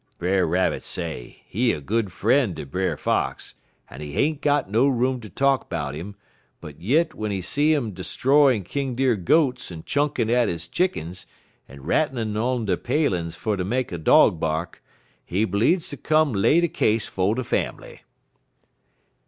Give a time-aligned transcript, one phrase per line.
[0.17, 3.53] "Brer Rabbit say he a good frien' ter Brer Fox,
[3.87, 6.15] en he ain't got no room ter talk 'bout 'im,
[6.59, 11.27] but yit w'en he see 'im 'stroyin' King Deer goats en chunkin' at his chickens,
[11.69, 14.83] en rattlin' on de palin's fer ter make de dog bark,
[15.23, 18.01] he bleedz ter come lay de case 'fo' de fambly.